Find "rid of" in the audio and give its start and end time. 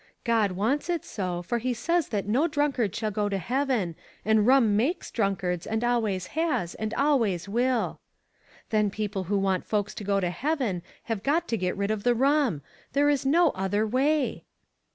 11.77-12.01